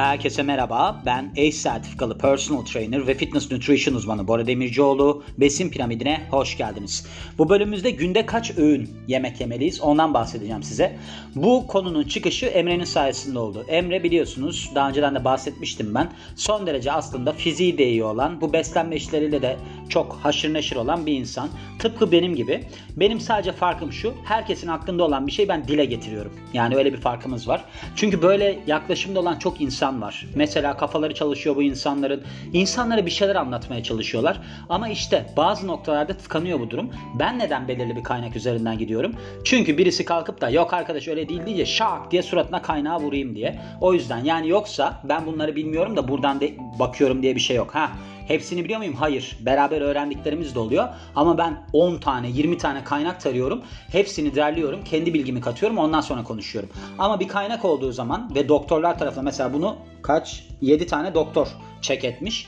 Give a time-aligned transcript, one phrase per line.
[0.00, 1.02] Herkese merhaba.
[1.06, 5.24] Ben ACE sertifikalı personal trainer ve fitness nutrition uzmanı Bora Demircioğlu.
[5.38, 7.06] Besin piramidine hoş geldiniz.
[7.38, 10.96] Bu bölümümüzde günde kaç öğün yemek yemeliyiz ondan bahsedeceğim size.
[11.34, 13.64] Bu konunun çıkışı Emre'nin sayesinde oldu.
[13.68, 16.08] Emre biliyorsunuz daha önceden de bahsetmiştim ben.
[16.36, 19.56] Son derece aslında fiziği de iyi olan, bu beslenme işleriyle de
[19.88, 21.48] çok haşır neşir olan bir insan.
[21.78, 22.64] Tıpkı benim gibi.
[22.96, 24.14] Benim sadece farkım şu.
[24.24, 26.32] Herkesin aklında olan bir şey ben dile getiriyorum.
[26.54, 27.64] Yani öyle bir farkımız var.
[27.96, 30.26] Çünkü böyle yaklaşımda olan çok insan var.
[30.34, 32.22] Mesela kafaları çalışıyor bu insanların.
[32.52, 34.40] İnsanlara bir şeyler anlatmaya çalışıyorlar.
[34.68, 36.90] Ama işte bazı noktalarda tıkanıyor bu durum.
[37.18, 39.14] Ben neden belirli bir kaynak üzerinden gidiyorum?
[39.44, 43.60] Çünkü birisi kalkıp da yok arkadaş öyle değil diye şak diye suratına kaynağı vurayım diye.
[43.80, 47.74] O yüzden yani yoksa ben bunları bilmiyorum da buradan de bakıyorum diye bir şey yok.
[47.74, 47.90] Ha
[48.30, 48.94] Hepsini biliyor muyum?
[48.94, 49.36] Hayır.
[49.40, 50.88] Beraber öğrendiklerimiz de oluyor.
[51.16, 53.62] Ama ben 10 tane, 20 tane kaynak tarıyorum.
[53.92, 54.84] Hepsini derliyorum.
[54.84, 55.78] Kendi bilgimi katıyorum.
[55.78, 56.70] Ondan sonra konuşuyorum.
[56.98, 60.44] Ama bir kaynak olduğu zaman ve doktorlar tarafından mesela bunu kaç?
[60.60, 61.48] 7 tane doktor
[61.80, 62.46] çek etmiş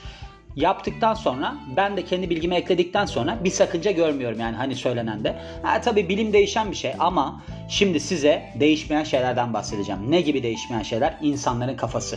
[0.56, 5.36] yaptıktan sonra ben de kendi bilgimi ekledikten sonra bir sakınca görmüyorum yani hani söylenen de.
[5.62, 10.10] Ha tabii bilim değişen bir şey ama şimdi size değişmeyen şeylerden bahsedeceğim.
[10.10, 11.18] Ne gibi değişmeyen şeyler?
[11.22, 12.16] İnsanların kafası.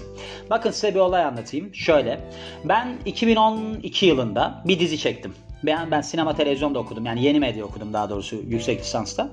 [0.50, 1.76] Bakın size bir olay anlatayım.
[1.76, 2.20] Şöyle.
[2.66, 5.34] Ben 2012 yılında bir dizi çektim.
[5.64, 7.06] Ben, ben sinema televizyonda okudum.
[7.06, 9.30] Yani yeni medya okudum daha doğrusu yüksek lisansta.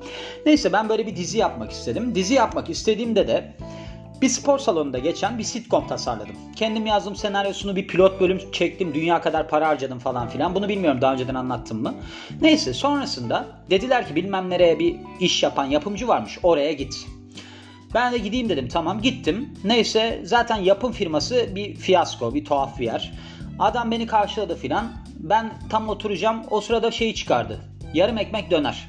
[0.46, 2.14] Neyse ben böyle bir dizi yapmak istedim.
[2.14, 3.52] Dizi yapmak istediğimde de
[4.22, 6.36] bir spor salonunda geçen bir sitcom tasarladım.
[6.56, 8.94] Kendim yazdım senaryosunu bir pilot bölüm çektim.
[8.94, 10.54] Dünya kadar para harcadım falan filan.
[10.54, 11.94] Bunu bilmiyorum daha önceden anlattım mı.
[12.40, 16.38] Neyse sonrasında dediler ki bilmem nereye bir iş yapan yapımcı varmış.
[16.42, 17.06] Oraya git.
[17.94, 19.54] Ben de gideyim dedim tamam gittim.
[19.64, 23.12] Neyse zaten yapım firması bir fiyasko bir tuhaf bir yer.
[23.58, 24.92] Adam beni karşıladı filan.
[25.18, 27.60] Ben tam oturacağım o sırada şeyi çıkardı.
[27.94, 28.88] Yarım ekmek döner.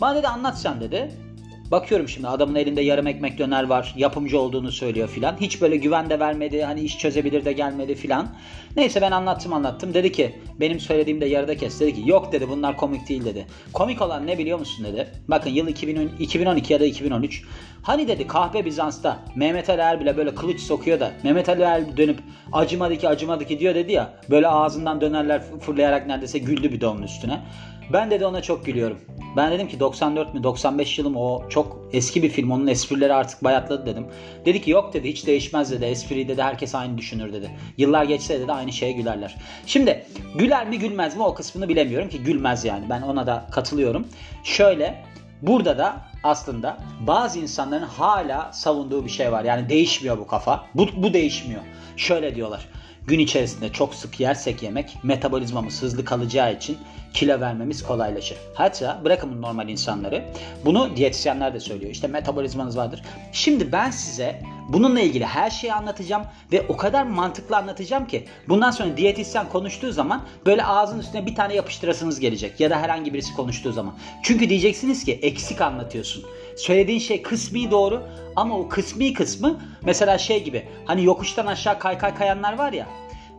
[0.00, 1.25] Bana dedi anlat sen dedi.
[1.70, 3.94] Bakıyorum şimdi adamın elinde yarım ekmek döner var.
[3.96, 5.36] Yapımcı olduğunu söylüyor filan.
[5.40, 6.62] Hiç böyle güven de vermedi.
[6.62, 8.28] Hani iş çözebilir de gelmedi filan.
[8.76, 9.94] Neyse ben anlattım anlattım.
[9.94, 11.80] Dedi ki benim söylediğimde yarıda kes.
[11.80, 13.46] Dedi ki yok dedi bunlar komik değil dedi.
[13.72, 15.08] Komik olan ne biliyor musun dedi.
[15.28, 17.42] Bakın yıl 2000, 2012 ya da 2013.
[17.82, 22.18] Hani dedi kahve Bizans'ta Mehmet Ali Erbil'e böyle kılıç sokuyor da Mehmet Ali Erbil dönüp
[22.52, 24.12] acımadı ki acımadı ki diyor dedi ya.
[24.30, 27.42] Böyle ağzından dönerler fırlayarak neredeyse güldü bir de onun üstüne.
[27.92, 29.00] Ben dedi ona çok gülüyorum.
[29.36, 33.44] Ben dedim ki 94 mü 95 yılım o çok eski bir film onun esprileri artık
[33.44, 34.06] bayatladı dedim.
[34.44, 37.50] Dedi ki yok dedi hiç değişmez dedi espri dedi herkes aynı düşünür dedi.
[37.78, 39.36] Yıllar geçse dedi aynı şeye gülerler.
[39.66, 44.06] Şimdi güler mi gülmez mi o kısmını bilemiyorum ki gülmez yani ben ona da katılıyorum.
[44.44, 45.04] Şöyle
[45.42, 49.44] burada da aslında bazı insanların hala savunduğu bir şey var.
[49.44, 50.66] Yani değişmiyor bu kafa.
[50.74, 51.62] Bu, bu değişmiyor.
[51.96, 52.68] Şöyle diyorlar.
[53.06, 56.78] Gün içerisinde çok sık yersek yemek metabolizmamız hızlı kalacağı için
[57.14, 58.38] kilo vermemiz kolaylaşır.
[58.54, 60.24] Hatta bırakın normal insanları.
[60.64, 61.90] Bunu diyetisyenler de söylüyor.
[61.90, 63.02] İşte metabolizmanız vardır.
[63.32, 66.22] Şimdi ben size bununla ilgili her şeyi anlatacağım
[66.52, 71.34] ve o kadar mantıklı anlatacağım ki bundan sonra diyetisyen konuştuğu zaman böyle ağzın üstüne bir
[71.34, 73.94] tane yapıştırasınız gelecek ya da herhangi birisi konuştuğu zaman.
[74.22, 76.24] Çünkü diyeceksiniz ki eksik anlatıyorsun.
[76.56, 78.02] Söylediğin şey kısmi doğru
[78.36, 82.86] ama o kısmi kısmı mesela şey gibi hani yokuştan aşağı kaykay kayanlar var ya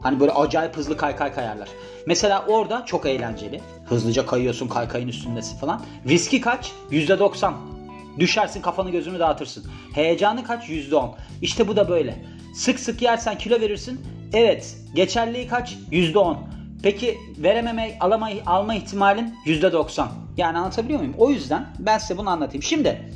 [0.02, 1.70] Hani böyle acayip hızlı kaykay kayarlar.
[2.06, 3.62] Mesela orada çok eğlenceli.
[3.86, 5.82] Hızlıca kayıyorsun kaykayın üstündesin falan.
[6.08, 6.72] Riski kaç?
[6.92, 7.77] %90.
[8.20, 9.66] Düşersin kafanı gözünü dağıtırsın.
[9.94, 10.70] Heyecanı kaç?
[10.70, 11.10] %10.
[11.42, 12.26] İşte bu da böyle.
[12.56, 14.02] Sık sık yersen kilo verirsin.
[14.34, 14.78] Evet.
[14.96, 15.78] Geçerliği kaç?
[15.92, 16.38] %10.
[16.84, 20.08] Peki verememe, alama, alma ihtimalin %90.
[20.38, 21.16] Yani anlatabiliyor muyum?
[21.18, 22.64] O yüzden ben size bunu anlatayım.
[22.64, 23.12] Şimdi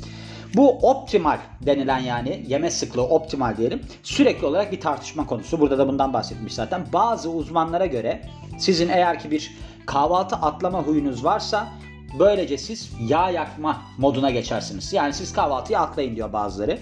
[0.54, 5.60] bu optimal denilen yani yeme sıklığı optimal diyelim sürekli olarak bir tartışma konusu.
[5.60, 6.86] Burada da bundan bahsetmiş zaten.
[6.92, 8.22] Bazı uzmanlara göre
[8.58, 11.68] sizin eğer ki bir kahvaltı atlama huyunuz varsa
[12.18, 14.92] Böylece siz yağ yakma moduna geçersiniz.
[14.92, 16.78] Yani siz kahvaltıyı atlayın diyor bazıları.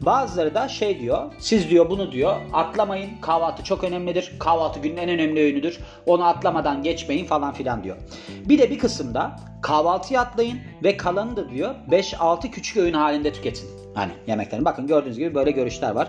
[0.00, 4.32] Bazıları da şey diyor, siz diyor bunu diyor atlamayın kahvaltı çok önemlidir.
[4.38, 5.78] Kahvaltı günün en önemli öğünüdür.
[6.06, 7.96] Onu atlamadan geçmeyin falan filan diyor.
[8.44, 13.68] Bir de bir kısımda kahvaltıyı atlayın ve kalanı da diyor 5-6 küçük öğün halinde tüketin.
[13.94, 16.08] Hani yemeklerin bakın gördüğünüz gibi böyle görüşler var.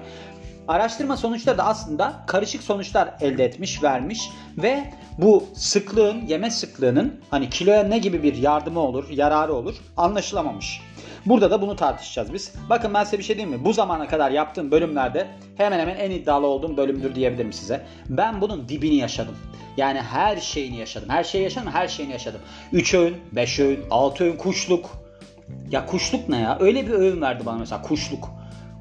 [0.67, 4.83] Araştırma sonuçları da aslında karışık sonuçlar elde etmiş, vermiş ve
[5.17, 10.81] bu sıklığın, yeme sıklığının hani kiloya ne gibi bir yardımı olur, yararı olur anlaşılamamış.
[11.25, 12.53] Burada da bunu tartışacağız biz.
[12.69, 13.65] Bakın ben size bir şey diyeyim mi?
[13.65, 15.27] Bu zamana kadar yaptığım bölümlerde
[15.57, 17.85] hemen hemen en iddialı olduğum bölümdür diyebilirim size.
[18.09, 19.35] Ben bunun dibini yaşadım.
[19.77, 21.09] Yani her şeyini yaşadım.
[21.09, 22.41] Her şeyi yaşadım, her şeyini yaşadım.
[22.71, 24.89] 3 öğün, 5 öğün, 6 öğün, kuşluk.
[25.71, 26.57] Ya kuşluk ne ya?
[26.59, 28.29] Öyle bir öğün verdi bana mesela kuşluk.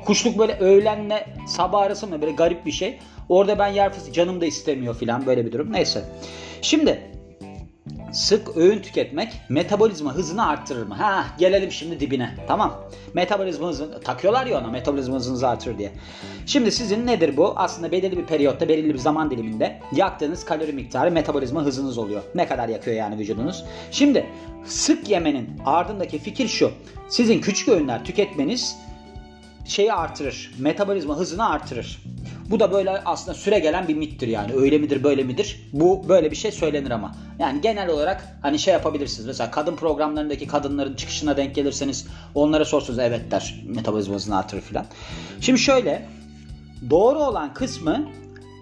[0.04, 2.98] Kuşluk böyle öğlenle sabah arası mı böyle garip bir şey.
[3.28, 5.72] Orada ben yer fıstığı canım da istemiyor filan böyle bir durum.
[5.72, 6.04] Neyse.
[6.62, 7.12] Şimdi
[8.12, 10.94] sık öğün tüketmek metabolizma hızını arttırır mı?
[10.94, 12.34] Ha gelelim şimdi dibine.
[12.48, 12.84] Tamam.
[13.14, 15.92] Metabolizma hızını takıyorlar ya ona metabolizma hızınızı artırır diye.
[16.46, 17.52] Şimdi sizin nedir bu?
[17.56, 22.22] Aslında belirli bir periyotta, belirli bir zaman diliminde yaktığınız kalori miktarı metabolizma hızınız oluyor.
[22.34, 23.64] Ne kadar yakıyor yani vücudunuz?
[23.90, 24.26] Şimdi
[24.64, 26.70] sık yemenin ardındaki fikir şu.
[27.08, 28.76] Sizin küçük öğünler tüketmeniz
[29.64, 30.50] şeyi artırır.
[30.58, 32.02] Metabolizma hızını artırır.
[32.50, 34.52] Bu da böyle aslında süre gelen bir mittir yani.
[34.52, 35.60] Öyle midir böyle midir?
[35.72, 37.14] Bu böyle bir şey söylenir ama.
[37.38, 39.26] Yani genel olarak hani şey yapabilirsiniz.
[39.26, 43.62] Mesela kadın programlarındaki kadınların çıkışına denk gelirseniz onlara sorsunuz evet der.
[43.66, 44.86] Metabolizma hızını artırır filan.
[45.40, 46.08] Şimdi şöyle
[46.90, 48.08] doğru olan kısmı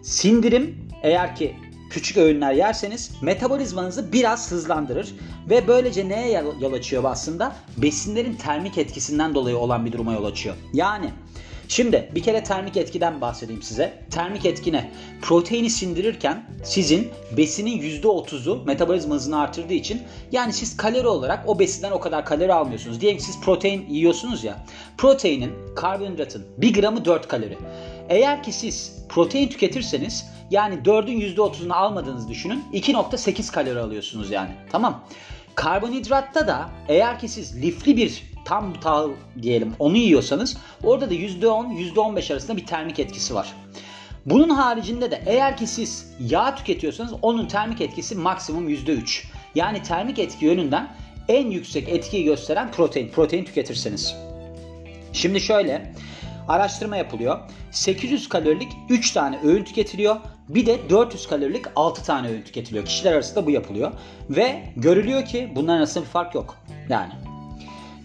[0.03, 1.56] sindirim eğer ki
[1.91, 5.15] küçük öğünler yerseniz metabolizmanızı biraz hızlandırır
[5.51, 7.57] ve böylece neye yol açıyor aslında?
[7.77, 10.57] Besinlerin termik etkisinden dolayı olan bir duruma yol açıyor.
[10.73, 11.11] Yani
[11.71, 14.03] Şimdi bir kere termik etkiden bahsedeyim size.
[14.11, 14.91] Termik etkine
[15.23, 20.03] proteini sindirirken sizin besinin %30'u metabolizma hızını artırdığı için
[20.33, 23.01] yani siz kalori olarak o besinden o kadar kalori almıyorsunuz.
[23.01, 24.67] Diyelim siz protein yiyorsunuz ya.
[24.99, 27.59] Proteinin, karbonhidratın 1 gramı 4 kalori.
[28.09, 32.64] Eğer ki siz protein tüketirseniz yani 4'ün %30'unu almadığınızı düşünün.
[32.73, 34.50] 2.8 kalori alıyorsunuz yani.
[34.73, 35.05] Tamam.
[35.55, 39.11] Karbonhidratta da eğer ki siz lifli bir tam tahıl
[39.43, 43.55] diyelim onu yiyorsanız orada da %10 %15 arasında bir termik etkisi var.
[44.26, 49.25] Bunun haricinde de eğer ki siz yağ tüketiyorsanız onun termik etkisi maksimum %3.
[49.55, 50.88] Yani termik etki yönünden
[51.29, 53.08] en yüksek etkiyi gösteren protein.
[53.08, 54.14] Protein tüketirseniz.
[55.12, 55.94] Şimdi şöyle
[56.49, 57.41] araştırma yapılıyor.
[57.70, 60.17] 800 kalorilik 3 tane öğün tüketiliyor.
[60.55, 62.85] Bir de 400 kalorilik 6 tane öğün tüketiliyor.
[62.85, 63.93] Kişiler arasında bu yapılıyor.
[64.31, 66.56] Ve görülüyor ki bunların arasında bir fark yok.
[66.88, 67.12] Yani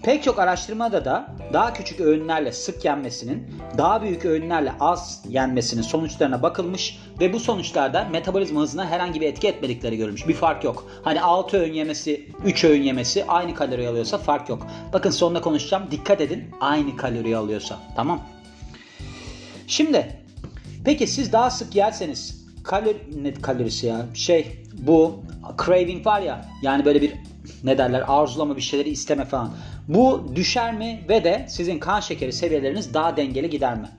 [0.06, 3.48] Pek çok araştırmada da daha küçük öğünlerle sık yenmesinin
[3.78, 9.48] daha büyük öğünlerle az yenmesinin sonuçlarına bakılmış ve bu sonuçlarda metabolizma hızına herhangi bir etki
[9.48, 10.28] etmedikleri görülmüş.
[10.28, 10.88] Bir fark yok.
[11.04, 14.68] Hani 6 öğün yemesi, 3 öğün yemesi aynı kalori alıyorsa fark yok.
[14.94, 15.84] Bakın sonunda konuşacağım.
[15.92, 17.80] Dikkat edin aynı kalori alıyorsa.
[17.96, 18.22] Tamam.
[19.68, 20.25] Şimdi
[20.86, 25.24] peki siz daha sık yerseniz kalori ne kalorisi ya şey bu
[25.66, 27.14] craving var ya yani böyle bir
[27.64, 29.54] ne derler arzulama bir şeyleri isteme falan.
[29.88, 33.90] Bu düşer mi ve de sizin kan şekeri seviyeleriniz daha dengeli gider mi?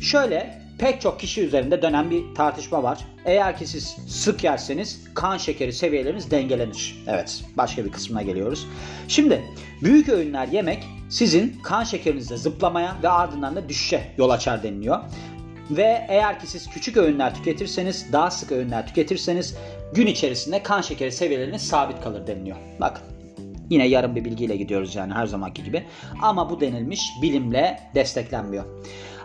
[0.00, 2.98] Şöyle pek çok kişi üzerinde dönen bir tartışma var.
[3.24, 7.04] Eğer ki siz sık yerseniz kan şekeri seviyeleriniz dengelenir.
[7.06, 8.66] Evet başka bir kısmına geliyoruz.
[9.08, 9.42] Şimdi
[9.82, 15.00] büyük öğünler yemek sizin kan şekerinizde zıplamaya ve ardından da düşüşe yol açar deniliyor.
[15.70, 19.56] Ve eğer ki siz küçük öğünler tüketirseniz, daha sık öğünler tüketirseniz
[19.94, 22.56] gün içerisinde kan şekeri seviyeleriniz sabit kalır deniliyor.
[22.80, 23.02] Bakın
[23.70, 25.86] Yine yarım bir bilgiyle gidiyoruz yani her zamanki gibi.
[26.22, 28.64] Ama bu denilmiş bilimle desteklenmiyor.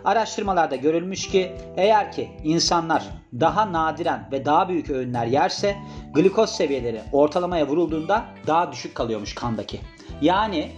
[0.04, 3.04] Araştırmalarda görülmüş ki eğer ki insanlar
[3.40, 5.76] daha nadiren ve daha büyük öğünler yerse
[6.14, 9.80] glikoz seviyeleri ortalamaya vurulduğunda daha düşük kalıyormuş kandaki.
[10.22, 10.70] Yani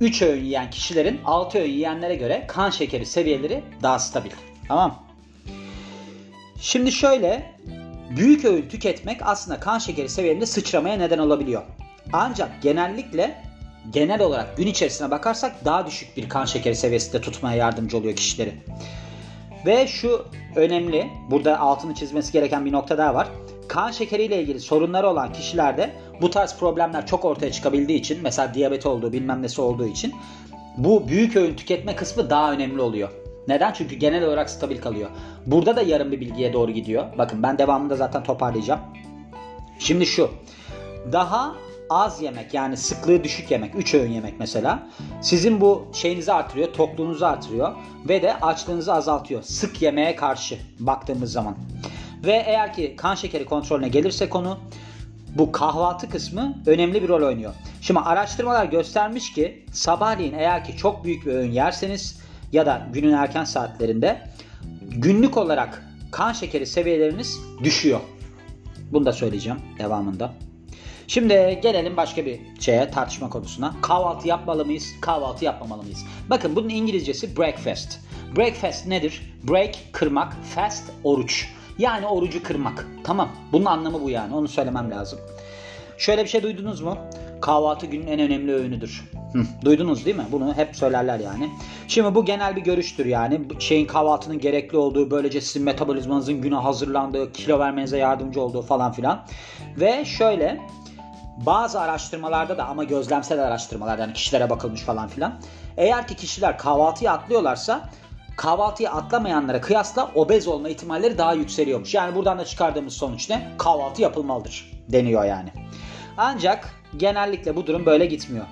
[0.00, 4.30] 3 öğün yiyen kişilerin 6 öğün yiyenlere göre kan şekeri seviyeleri daha stabil.
[4.68, 5.05] Tamam
[6.60, 7.52] Şimdi şöyle
[8.16, 11.62] büyük öğün tüketmek aslında kan şekeri seviyelerinde sıçramaya neden olabiliyor.
[12.12, 13.42] Ancak genellikle
[13.92, 18.54] genel olarak gün içerisine bakarsak daha düşük bir kan şekeri seviyesinde tutmaya yardımcı oluyor kişileri.
[19.66, 20.26] Ve şu
[20.56, 23.28] önemli, burada altını çizmesi gereken bir nokta daha var.
[23.68, 28.86] Kan şekeriyle ilgili sorunları olan kişilerde bu tarz problemler çok ortaya çıkabildiği için, mesela diyabet
[28.86, 30.14] olduğu, bilmem nesi olduğu için
[30.76, 33.25] bu büyük öğün tüketme kısmı daha önemli oluyor.
[33.48, 33.72] Neden?
[33.72, 35.10] Çünkü genel olarak stabil kalıyor.
[35.46, 37.04] Burada da yarım bir bilgiye doğru gidiyor.
[37.18, 38.80] Bakın ben devamında zaten toparlayacağım.
[39.78, 40.30] Şimdi şu.
[41.12, 41.54] Daha
[41.90, 44.88] az yemek yani sıklığı düşük yemek 3 öğün yemek mesela
[45.22, 47.74] sizin bu şeyinizi artırıyor tokluğunuzu artırıyor
[48.08, 51.56] ve de açlığınızı azaltıyor sık yemeğe karşı baktığımız zaman.
[52.24, 54.58] Ve eğer ki kan şekeri kontrolüne gelirse konu
[55.38, 57.54] bu kahvaltı kısmı önemli bir rol oynuyor.
[57.80, 62.20] Şimdi araştırmalar göstermiş ki sabahleyin eğer ki çok büyük bir öğün yerseniz
[62.52, 64.30] ya da günün erken saatlerinde
[64.82, 68.00] günlük olarak kan şekeri seviyeleriniz düşüyor.
[68.92, 70.32] Bunu da söyleyeceğim devamında.
[71.08, 73.74] Şimdi gelelim başka bir şeye tartışma konusuna.
[73.82, 74.94] Kahvaltı yapmalı mıyız?
[75.00, 76.04] Kahvaltı yapmamalı mıyız?
[76.30, 77.98] Bakın bunun İngilizcesi breakfast.
[78.36, 79.34] Breakfast nedir?
[79.42, 81.48] Break kırmak, fast oruç.
[81.78, 82.86] Yani orucu kırmak.
[83.04, 83.28] Tamam.
[83.52, 84.34] Bunun anlamı bu yani.
[84.34, 85.18] Onu söylemem lazım.
[85.98, 86.98] Şöyle bir şey duydunuz mu?
[87.40, 89.04] Kahvaltı günün en önemli öğünüdür.
[89.64, 90.26] Duydunuz değil mi?
[90.32, 91.50] Bunu hep söylerler yani.
[91.88, 93.40] Şimdi bu genel bir görüştür yani.
[93.58, 99.24] Şeyin kahvaltının gerekli olduğu, böylece sizin metabolizmanızın güne hazırlandığı, kilo vermenize yardımcı olduğu falan filan.
[99.76, 100.60] Ve şöyle
[101.36, 105.34] bazı araştırmalarda da ama gözlemsel araştırmalarda yani kişilere bakılmış falan filan.
[105.76, 107.88] Eğer ki kişiler kahvaltıyı atlıyorlarsa
[108.36, 111.94] kahvaltıyı atlamayanlara kıyasla obez olma ihtimalleri daha yükseliyormuş.
[111.94, 113.48] Yani buradan da çıkardığımız sonuç ne?
[113.58, 115.48] Kahvaltı yapılmalıdır deniyor yani.
[116.16, 118.46] Ancak genellikle bu durum böyle gitmiyor.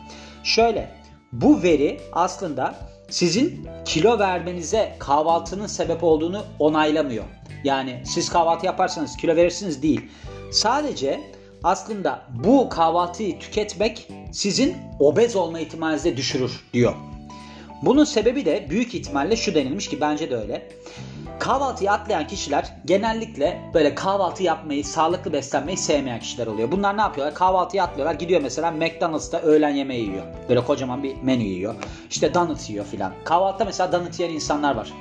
[0.45, 0.91] Şöyle
[1.33, 2.75] bu veri aslında
[3.09, 7.25] sizin kilo vermenize kahvaltının sebep olduğunu onaylamıyor.
[7.65, 10.01] Yani siz kahvaltı yaparsanız kilo verirsiniz değil.
[10.53, 11.21] Sadece
[11.63, 16.95] aslında bu kahvaltıyı tüketmek sizin obez olma ihtimalinizi düşürür diyor.
[17.83, 20.69] Bunun sebebi de büyük ihtimalle şu denilmiş ki bence de öyle.
[21.45, 26.73] Kahvaltıyı atlayan kişiler genellikle böyle kahvaltı yapmayı, sağlıklı beslenmeyi sevmeyen kişiler oluyor.
[26.73, 27.35] Bunlar ne yapıyorlar?
[27.35, 28.15] Kahvaltıyı atlıyorlar.
[28.15, 30.23] Gidiyor mesela McDonald's'ta öğlen yemeği yiyor.
[30.49, 31.75] Böyle kocaman bir menü yiyor.
[32.11, 33.13] İşte donut yiyor filan.
[33.25, 34.93] Kahvaltıda mesela donut yiyen insanlar var.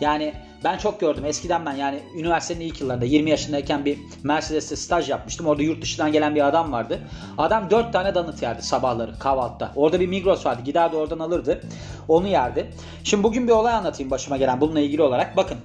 [0.00, 0.34] Yani
[0.64, 1.24] ben çok gördüm.
[1.24, 5.46] Eskiden ben yani üniversitenin ilk yıllarında 20 yaşındayken bir Mercedes'te staj yapmıştım.
[5.46, 6.98] Orada yurt dışından gelen bir adam vardı.
[7.38, 9.72] Adam 4 tane donut yerdi sabahları kahvaltıda.
[9.76, 10.62] Orada bir Migros vardı.
[10.64, 11.60] Giderdi oradan alırdı.
[12.08, 12.70] Onu yerdi.
[13.04, 15.36] Şimdi bugün bir olay anlatayım başıma gelen bununla ilgili olarak.
[15.36, 15.58] Bakın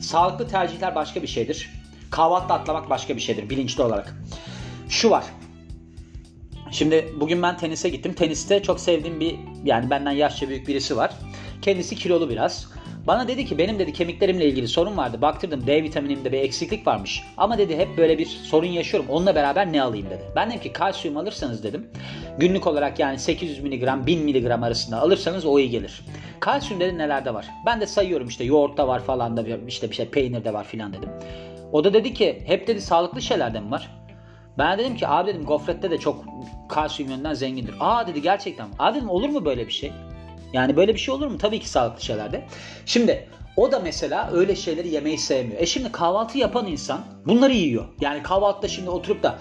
[0.00, 1.70] sağlıklı tercihler başka bir şeydir.
[2.10, 4.16] Kahvaltı atlamak başka bir şeydir bilinçli olarak.
[4.88, 5.24] Şu var.
[6.70, 8.14] Şimdi bugün ben tenise gittim.
[8.14, 11.12] Teniste çok sevdiğim bir yani benden yaşça büyük birisi var.
[11.62, 12.75] Kendisi kilolu biraz.
[13.06, 15.22] Bana dedi ki benim dedi kemiklerimle ilgili sorun vardı.
[15.22, 17.22] Baktırdım D vitaminimde bir eksiklik varmış.
[17.36, 19.10] Ama dedi hep böyle bir sorun yaşıyorum.
[19.10, 20.22] Onunla beraber ne alayım dedi.
[20.36, 21.88] Ben dedim ki kalsiyum alırsanız dedim.
[22.38, 26.04] Günlük olarak yani 800 mg 1000 mg arasında alırsanız o iyi gelir.
[26.40, 27.46] Kalsiyum dedi nelerde var.
[27.66, 31.08] Ben de sayıyorum işte yoğurtta var falan da işte bir şey peynirde var filan dedim.
[31.72, 33.90] O da dedi ki hep dedi sağlıklı şeylerde mi var?
[34.58, 36.24] Ben dedim ki abi dedim gofrette de çok
[36.68, 37.74] kalsiyum yönden zengindir.
[37.80, 38.68] Aa dedi gerçekten.
[38.78, 39.92] Abi dedim olur mu böyle bir şey?
[40.56, 41.38] Yani böyle bir şey olur mu?
[41.38, 42.44] Tabii ki sağlıklı şeylerde.
[42.86, 45.60] Şimdi o da mesela öyle şeyleri yemeyi sevmiyor.
[45.60, 47.84] E şimdi kahvaltı yapan insan bunları yiyor.
[48.00, 49.38] Yani kahvaltıda şimdi oturup da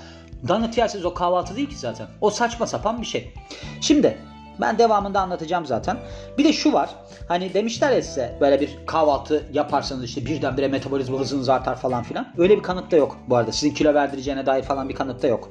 [0.48, 2.08] donut yerseniz o kahvaltı değil ki zaten.
[2.22, 3.34] O saçma sapan bir şey.
[3.82, 4.18] Şimdi
[4.62, 5.98] ben devamında anlatacağım zaten.
[6.38, 6.90] Bir de şu var.
[7.28, 12.34] Hani demişler ya size böyle bir kahvaltı yaparsanız işte birdenbire metabolizma hızınız artar falan filan.
[12.38, 13.52] Öyle bir kanıt da yok bu arada.
[13.52, 15.50] Sizin kilo verdireceğine dair falan bir kanıt da yok.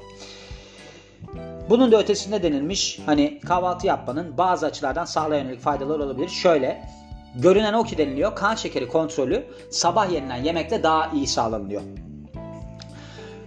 [1.71, 6.29] Bunun da ötesinde denilmiş hani kahvaltı yapmanın bazı açılardan sağlığa yönelik faydaları olabilir.
[6.29, 6.89] Şöyle
[7.35, 11.83] görünen o ki deniliyor kan şekeri kontrolü sabah yenilen yemekte daha iyi sağlanıyor.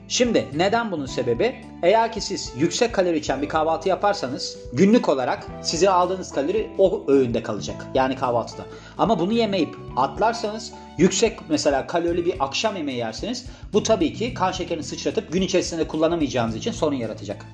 [0.08, 1.56] Şimdi neden bunun sebebi?
[1.84, 7.04] Eğer ki siz yüksek kalori içen bir kahvaltı yaparsanız günlük olarak size aldığınız kalori o
[7.08, 7.86] öğünde kalacak.
[7.94, 8.64] Yani kahvaltıda.
[8.98, 14.52] Ama bunu yemeyip atlarsanız yüksek mesela kalorili bir akşam yemeği yerseniz bu tabii ki kan
[14.52, 17.46] şekerini sıçratıp gün içerisinde kullanamayacağınız için sorun yaratacak.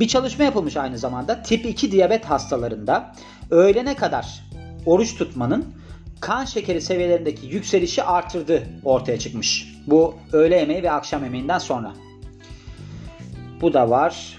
[0.00, 3.12] Bir çalışma yapılmış aynı zamanda tip 2 diyabet hastalarında
[3.50, 4.44] öğlene kadar
[4.86, 5.74] oruç tutmanın
[6.20, 9.74] kan şekeri seviyelerindeki yükselişi artırdığı ortaya çıkmış.
[9.86, 11.92] Bu öğle yemeği ve akşam yemeğinden sonra.
[13.60, 14.38] Bu da var.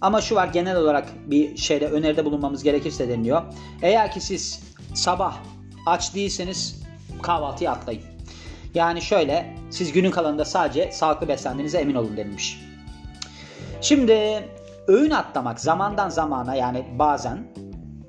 [0.00, 3.42] Ama şu var genel olarak bir şeyde öneride bulunmamız gerekirse deniliyor.
[3.82, 4.62] Eğer ki siz
[4.94, 5.36] sabah
[5.86, 6.82] aç değilseniz
[7.22, 8.02] kahvaltıyı atlayın.
[8.74, 12.60] Yani şöyle siz günün kalanında sadece sağlıklı beslendiğinize emin olun denilmiş.
[13.80, 14.44] Şimdi
[14.88, 17.38] öğün atlamak zamandan zamana yani bazen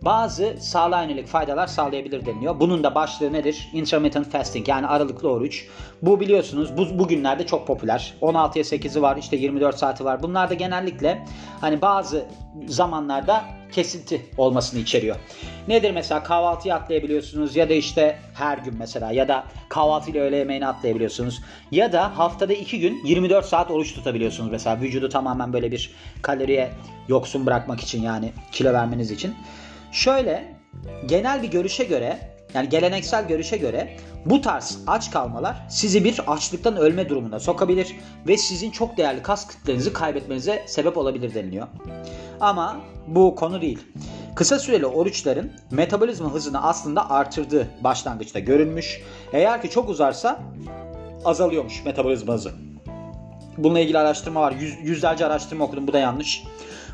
[0.07, 2.59] bazı sağlığa yönelik faydalar sağlayabilir deniliyor.
[2.59, 3.69] Bunun da başlığı nedir?
[3.73, 5.67] Intermittent fasting yani aralıklı oruç.
[6.01, 8.13] Bu biliyorsunuz bu, bugünlerde çok popüler.
[8.21, 10.23] 16'ya 8'i var işte 24 saati var.
[10.23, 11.25] Bunlar da genellikle
[11.61, 12.25] hani bazı
[12.67, 15.15] zamanlarda kesinti olmasını içeriyor.
[15.67, 20.67] Nedir mesela kahvaltıyı atlayabiliyorsunuz ya da işte her gün mesela ya da kahvaltıyla öğle yemeğini
[20.67, 21.41] atlayabiliyorsunuz.
[21.71, 26.71] Ya da haftada 2 gün 24 saat oruç tutabiliyorsunuz mesela vücudu tamamen böyle bir kaloriye
[27.07, 29.35] yoksun bırakmak için yani kilo vermeniz için.
[29.91, 30.55] Şöyle
[31.05, 36.77] genel bir görüşe göre yani geleneksel görüşe göre bu tarz aç kalmalar sizi bir açlıktan
[36.77, 37.95] ölme durumuna sokabilir
[38.27, 41.67] ve sizin çok değerli kas kütlenizi kaybetmenize sebep olabilir deniliyor.
[42.39, 42.77] Ama
[43.07, 43.79] bu konu değil.
[44.35, 49.01] Kısa süreli oruçların metabolizma hızını aslında artırdığı başlangıçta görünmüş.
[49.33, 50.39] Eğer ki çok uzarsa
[51.25, 52.51] azalıyormuş metabolizma hızı.
[53.57, 54.51] Bununla ilgili araştırma var.
[54.51, 55.87] Yüz, yüzlerce araştırma okudum.
[55.87, 56.43] Bu da yanlış.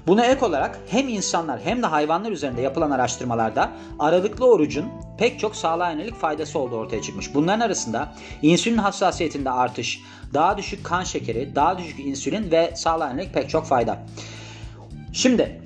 [0.08, 4.86] Buna ek olarak hem insanlar hem de hayvanlar üzerinde yapılan araştırmalarda aralıklı orucun
[5.18, 7.36] pek çok sağlığa yönelik faydası olduğu ortaya çıkmış.
[7.36, 10.00] Bunların arasında insülin hassasiyetinde artış,
[10.34, 14.00] daha düşük kan şekeri, daha düşük insülin ve sağlığa yönelik pek çok fayda.
[15.14, 15.62] Şimdi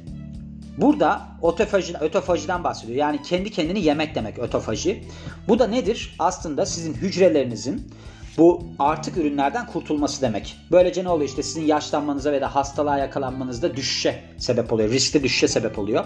[0.77, 2.97] burada otofaji, ötofajiden bahsediyor.
[2.97, 5.03] Yani kendi kendini yemek demek ötofaji.
[5.47, 6.15] Bu da nedir?
[6.19, 7.91] Aslında sizin hücrelerinizin
[8.37, 10.57] bu artık ürünlerden kurtulması demek.
[10.71, 14.91] Böylece ne oluyor işte sizin yaşlanmanıza ve de hastalığa yakalanmanızda düşüşe sebep oluyor.
[14.91, 16.05] Riskli düşüşe sebep oluyor.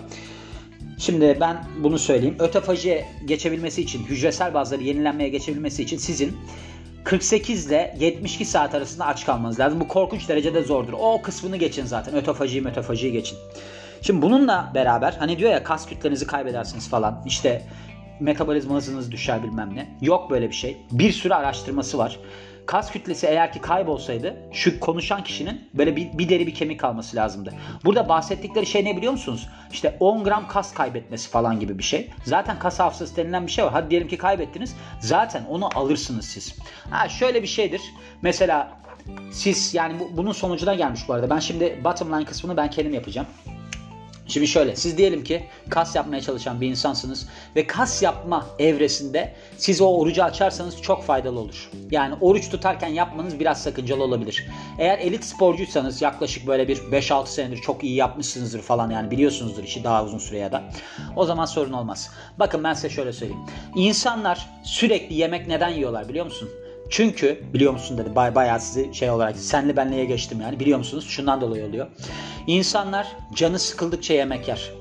[0.98, 2.36] Şimdi ben bunu söyleyeyim.
[2.40, 6.38] Ötofajiye geçebilmesi için, hücresel bazları yenilenmeye geçebilmesi için sizin
[7.04, 9.80] 48 ile 72 saat arasında aç kalmanız lazım.
[9.80, 10.94] Bu korkunç derecede zordur.
[10.94, 12.16] O kısmını geçin zaten.
[12.16, 13.38] Ötofajiyi ötofajiyi geçin.
[14.02, 17.24] Şimdi bununla beraber hani diyor ya kas kütlenizi kaybedersiniz falan.
[17.26, 17.62] İşte
[18.22, 19.98] metabolizma hızınız düşer bilmem ne.
[20.02, 20.78] Yok böyle bir şey.
[20.92, 22.20] Bir sürü araştırması var.
[22.66, 27.16] Kas kütlesi eğer ki kaybolsaydı şu konuşan kişinin böyle bir, bir deri bir kemik kalması
[27.16, 27.54] lazımdı.
[27.86, 29.50] Burada bahsettikleri şey ne biliyor musunuz?
[29.72, 32.10] İşte 10 gram kas kaybetmesi falan gibi bir şey.
[32.24, 33.74] Zaten kas hafızası denilen bir şey var.
[33.74, 34.76] Hadi diyelim ki kaybettiniz.
[35.00, 36.56] Zaten onu alırsınız siz.
[36.90, 37.82] Ha şöyle bir şeydir.
[38.22, 38.82] Mesela
[39.32, 41.30] siz yani bu, bunun sonucuna gelmiş bu arada.
[41.30, 43.28] Ben şimdi bottom line kısmını ben kendim yapacağım.
[44.32, 49.82] Şimdi şöyle siz diyelim ki kas yapmaya çalışan bir insansınız ve kas yapma evresinde siz
[49.82, 51.70] o orucu açarsanız çok faydalı olur.
[51.92, 54.48] Yani oruç tutarken yapmanız biraz sakıncalı olabilir.
[54.80, 59.84] Eğer elit sporcuysanız yaklaşık böyle bir 5-6 senedir çok iyi yapmışsınızdır falan yani biliyorsunuzdur işi
[59.84, 60.64] daha uzun süreye da.
[61.16, 62.10] O zaman sorun olmaz.
[62.40, 63.42] Bakın ben size şöyle söyleyeyim.
[63.76, 66.50] İnsanlar sürekli yemek neden yiyorlar biliyor musun?
[66.92, 71.06] Çünkü biliyor musun dedi bay bayağı sizi şey olarak senli benliğe geçtim yani biliyor musunuz
[71.08, 71.88] şundan dolayı oluyor.
[72.48, 74.72] İnsanlar canı sıkıldıkça yemek yer.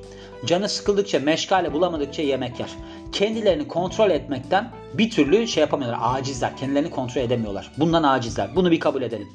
[0.46, 2.70] Canı sıkıldıkça meşgale bulamadıkça yemek yer.
[3.12, 5.98] Kendilerini kontrol etmekten bir türlü şey yapamıyorlar.
[6.02, 6.56] Acizler.
[6.56, 7.70] Kendilerini kontrol edemiyorlar.
[7.78, 8.56] Bundan acizler.
[8.56, 9.28] Bunu bir kabul edelim.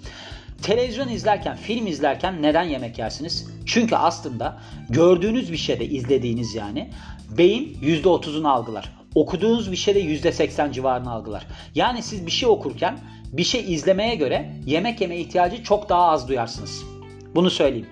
[0.61, 3.47] Televizyon izlerken, film izlerken neden yemek yersiniz?
[3.65, 4.57] Çünkü aslında
[4.89, 6.89] gördüğünüz bir şeyde izlediğiniz yani
[7.37, 8.94] beyin %30'unu algılar.
[9.15, 11.47] Okuduğunuz bir şeyde %80 civarını algılar.
[11.75, 12.99] Yani siz bir şey okurken
[13.33, 16.83] bir şey izlemeye göre yemek yeme ihtiyacı çok daha az duyarsınız.
[17.35, 17.87] Bunu söyleyeyim.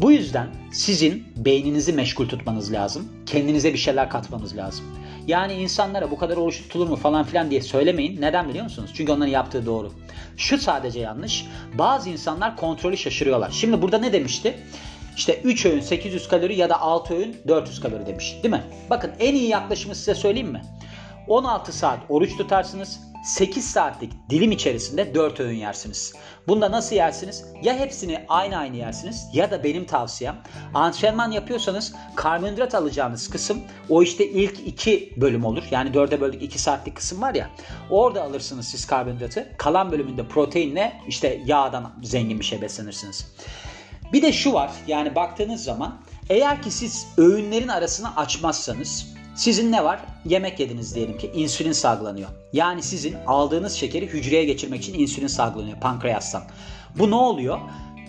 [0.00, 3.08] Bu yüzden sizin beyninizi meşgul tutmanız lazım.
[3.26, 4.84] Kendinize bir şeyler katmanız lazım.
[5.26, 8.20] Yani insanlara bu kadar oruç tutulur mu falan filan diye söylemeyin.
[8.20, 8.90] Neden biliyor musunuz?
[8.94, 9.92] Çünkü onların yaptığı doğru.
[10.36, 11.46] Şu sadece yanlış.
[11.74, 13.50] Bazı insanlar kontrolü şaşırıyorlar.
[13.50, 14.54] Şimdi burada ne demişti?
[15.16, 18.36] İşte 3 öğün 800 kalori ya da 6 öğün 400 kalori demiş.
[18.42, 18.64] Değil mi?
[18.90, 20.62] Bakın en iyi yaklaşımı size söyleyeyim mi?
[21.28, 23.00] 16 saat oruç tutarsınız.
[23.24, 26.14] 8 saatlik dilim içerisinde 4 öğün yersiniz.
[26.48, 27.44] Bunda nasıl yersiniz?
[27.62, 30.36] Ya hepsini aynı aynı yersiniz ya da benim tavsiyem
[30.74, 35.62] antrenman yapıyorsanız karbonhidrat alacağınız kısım o işte ilk 2 bölüm olur.
[35.70, 37.50] Yani 4'e böldük 2 saatlik kısım var ya.
[37.90, 39.52] Orada alırsınız siz karbonhidratı.
[39.58, 43.26] Kalan bölümünde proteinle işte yağdan zengin bir şey beslenirsiniz.
[44.16, 45.98] Bir de şu var yani baktığınız zaman
[46.30, 50.00] eğer ki siz öğünlerin arasını açmazsanız sizin ne var?
[50.24, 52.28] Yemek yediniz diyelim ki insülin salgılanıyor.
[52.52, 56.42] Yani sizin aldığınız şekeri hücreye geçirmek için insülin salgılanıyor pankreastan.
[56.98, 57.58] Bu ne oluyor?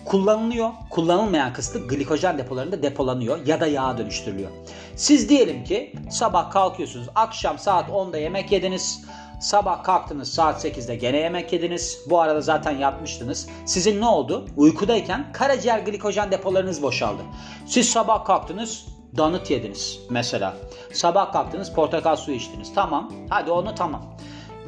[0.04, 0.70] Kullanılıyor.
[0.90, 4.50] Kullanılmayan kısmı glikojen depolarında depolanıyor ya da yağa dönüştürülüyor.
[4.96, 9.04] Siz diyelim ki sabah kalkıyorsunuz akşam saat 10'da yemek yediniz.
[9.40, 11.98] Sabah kalktınız saat 8'de gene yemek yediniz.
[12.10, 13.48] Bu arada zaten yatmıştınız.
[13.66, 14.46] Sizin ne oldu?
[14.56, 17.22] Uykudayken karaciğer glikojen depolarınız boşaldı.
[17.66, 20.54] Siz sabah kalktınız donut yediniz mesela.
[20.92, 22.74] Sabah kalktınız portakal suyu içtiniz.
[22.74, 23.12] Tamam.
[23.30, 24.02] Hadi onu tamam.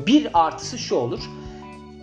[0.06, 1.20] Bir artısı şu olur.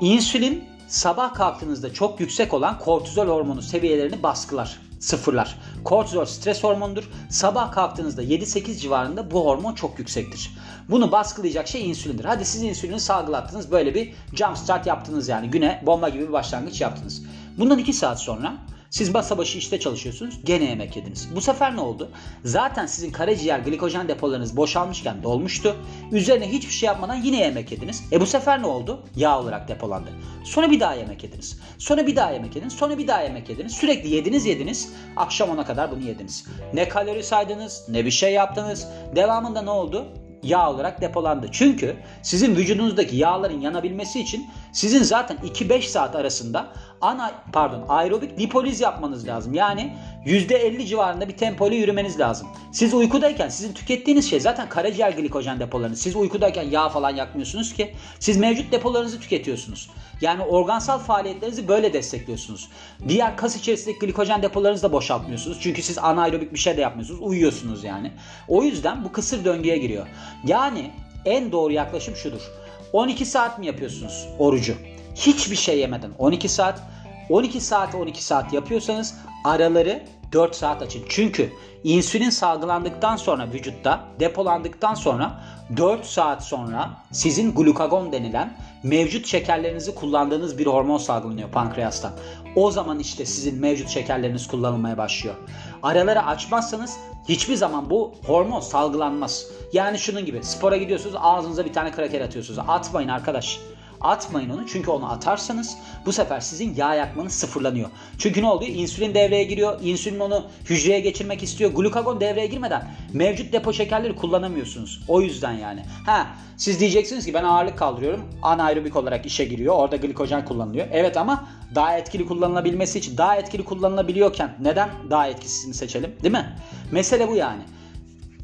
[0.02, 5.58] İnsülin sabah kalktığınızda çok yüksek olan kortizol hormonu seviyelerini baskılar, sıfırlar.
[5.84, 7.10] Kortizol stres hormonudur.
[7.30, 10.58] Sabah kalktığınızda 7-8 civarında bu hormon çok yüksektir.
[10.90, 12.26] Bunu baskılayacak şey insülindir.
[12.26, 13.72] Hadi siz insülini salgılattınız.
[13.72, 15.50] Böyle bir jump start yaptınız yani.
[15.50, 17.24] Güne bomba gibi bir başlangıç yaptınız.
[17.58, 18.54] Bundan 2 saat sonra
[18.90, 20.40] siz masa başı işte çalışıyorsunuz.
[20.44, 21.36] Gene yemek yediniz.
[21.36, 22.12] Bu sefer ne oldu?
[22.44, 25.76] Zaten sizin karaciğer glikojen depolarınız boşalmışken dolmuştu.
[26.12, 28.04] Üzerine hiçbir şey yapmadan yine yemek yediniz.
[28.12, 29.04] E bu sefer ne oldu?
[29.16, 30.10] Yağ olarak depolandı.
[30.44, 31.60] Sonra bir daha yemek yediniz.
[31.78, 32.74] Sonra bir daha yemek yediniz.
[32.74, 33.74] Sonra bir daha yemek yediniz.
[33.74, 34.94] Sürekli yediniz yediniz.
[35.16, 36.46] Akşam ona kadar bunu yediniz.
[36.74, 38.88] Ne kalori saydınız ne bir şey yaptınız.
[39.16, 40.08] Devamında ne oldu?
[40.44, 41.48] yağ olarak depolandı.
[41.52, 46.68] Çünkü sizin vücudunuzdaki yağların yanabilmesi için sizin zaten 2-5 saat arasında
[47.02, 49.54] ana pardon aerobik lipoliz yapmanız lazım.
[49.54, 52.48] Yani %50 civarında bir tempoyla yürümeniz lazım.
[52.72, 56.02] Siz uykudayken sizin tükettiğiniz şey zaten karaciğer glikojen depolarınız.
[56.02, 57.96] Siz uykudayken yağ falan yakmıyorsunuz ki.
[58.20, 59.90] Siz mevcut depolarınızı tüketiyorsunuz.
[60.22, 62.70] Yani organsal faaliyetlerinizi böyle destekliyorsunuz.
[63.08, 65.58] Diğer kas içerisindeki glikojen depolarınızı da boşaltmıyorsunuz.
[65.62, 67.22] Çünkü siz anaerobik bir şey de yapmıyorsunuz.
[67.22, 68.12] Uyuyorsunuz yani.
[68.48, 70.08] O yüzden bu kısır döngüye giriyor.
[70.46, 70.92] Yani
[71.26, 72.67] en doğru yaklaşım şudur.
[72.98, 74.76] 12 saat mi yapıyorsunuz orucu?
[75.16, 76.82] Hiçbir şey yemeden 12 saat
[77.30, 81.04] 12 saat 12 saat yapıyorsanız araları 4 saat açın.
[81.10, 81.50] Çünkü
[81.84, 85.44] insülin salgılandıktan sonra vücutta depolandıktan sonra
[85.78, 92.12] 4 saat sonra sizin glukagon denilen mevcut şekerlerinizi kullandığınız bir hormon salgılanıyor pankreastan.
[92.58, 95.36] O zaman işte sizin mevcut şekerleriniz kullanılmaya başlıyor.
[95.84, 96.98] Araları açmazsanız
[97.30, 99.46] hiçbir zaman bu hormon salgılanmaz.
[99.74, 102.60] Yani şunun gibi spora gidiyorsunuz ağzınıza bir tane kraker atıyorsunuz.
[102.68, 103.60] Atmayın arkadaş.
[104.02, 107.90] Atmayın onu çünkü onu atarsanız bu sefer sizin yağ yakmanız sıfırlanıyor.
[108.18, 108.72] Çünkü ne oluyor?
[108.76, 109.80] İnsülin devreye giriyor.
[109.84, 111.72] İnsülin onu hücreye geçirmek istiyor.
[111.72, 115.02] Glukagon devreye girmeden mevcut depo şekerleri kullanamıyorsunuz.
[115.08, 115.84] O yüzden yani.
[116.06, 118.26] Ha siz diyeceksiniz ki ben ağırlık kaldırıyorum.
[118.42, 119.76] Anaerobik olarak işe giriyor.
[119.76, 120.88] Orada glikojen kullanılıyor.
[120.92, 126.16] Evet ama daha etkili kullanılabilmesi için daha etkili kullanılabiliyorken neden daha etkisini seçelim?
[126.24, 126.56] Değil mi?
[126.92, 127.62] Mesele bu yani.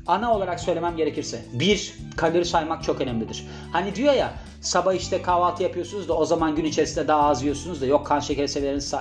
[0.08, 3.48] Ana olarak söylemem gerekirse bir kalori saymak çok önemlidir.
[3.72, 7.82] Hani diyor ya sabah işte kahvaltı yapıyorsunuz da o zaman gün içerisinde daha az yiyorsunuz
[7.82, 8.94] da yok kan şekeri seviyeleriniz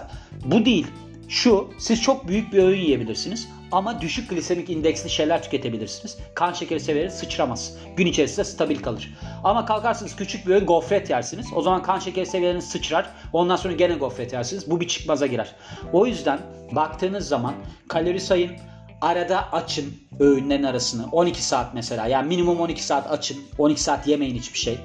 [0.44, 0.86] bu değil.
[1.28, 6.18] Şu siz çok büyük bir öğün yiyebilirsiniz ama düşük glisemik indeksli şeyler tüketebilirsiniz.
[6.34, 7.76] Kan şekeri seviyeleri sıçramaz.
[7.96, 9.14] Gün içerisinde stabil kalır.
[9.44, 11.46] Ama kalkarsınız küçük bir öğün gofret yersiniz.
[11.54, 13.10] O zaman kan şekeri seviyeleriniz sıçrar.
[13.32, 14.70] Ondan sonra gene gofret yersiniz.
[14.70, 15.56] Bu bir çıkmaza girer.
[15.92, 16.38] O yüzden
[16.72, 17.54] baktığınız zaman
[17.88, 18.52] kalori sayın
[19.02, 21.06] arada açın öğünlerin arasını.
[21.12, 22.06] 12 saat mesela.
[22.06, 23.38] Yani minimum 12 saat açın.
[23.58, 24.78] 12 saat yemeyin hiçbir şey.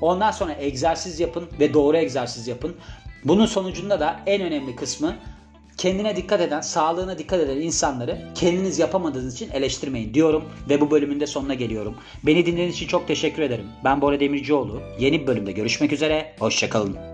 [0.00, 2.76] Ondan sonra egzersiz yapın ve doğru egzersiz yapın.
[3.24, 5.14] Bunun sonucunda da en önemli kısmı
[5.76, 11.20] kendine dikkat eden, sağlığına dikkat eden insanları kendiniz yapamadığınız için eleştirmeyin diyorum ve bu bölümün
[11.20, 11.96] de sonuna geliyorum.
[12.22, 13.66] Beni dinlediğiniz için çok teşekkür ederim.
[13.84, 14.80] Ben Bora Demircioğlu.
[14.98, 16.34] Yeni bir bölümde görüşmek üzere.
[16.38, 17.09] Hoşçakalın.